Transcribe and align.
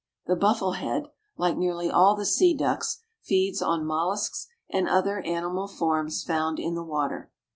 The 0.25 0.35
Buffle 0.35 0.71
head, 0.71 1.11
like 1.37 1.55
nearly 1.55 1.91
all 1.91 2.15
the 2.15 2.25
sea 2.25 2.55
ducks, 2.57 3.03
feeds 3.21 3.61
on 3.61 3.85
mollusks 3.85 4.47
and 4.67 4.89
other 4.89 5.19
animal 5.19 5.67
forms 5.67 6.23
found 6.23 6.57
in 6.59 6.73
the 6.73 6.81
water. 6.81 7.29